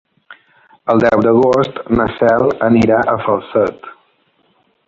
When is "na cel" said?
1.99-2.49